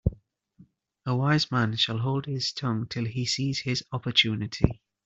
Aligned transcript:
A 1.05 1.15
wise 1.15 1.51
man 1.51 1.75
shall 1.75 1.99
hold 1.99 2.25
his 2.25 2.51
tongue 2.53 2.87
till 2.87 3.05
he 3.05 3.23
sees 3.23 3.59
his 3.59 3.83
opportunity. 3.91 4.81